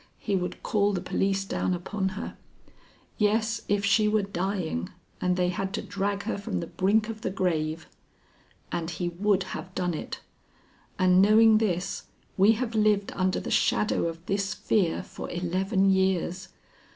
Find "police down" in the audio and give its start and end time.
0.99-1.75